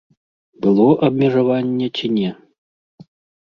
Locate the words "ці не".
1.95-2.29